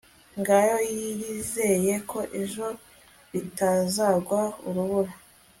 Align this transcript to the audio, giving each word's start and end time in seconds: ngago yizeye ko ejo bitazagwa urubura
ngago 0.39 0.77
yizeye 0.95 1.93
ko 2.09 2.19
ejo 2.41 2.65
bitazagwa 3.31 4.39
urubura 4.67 5.13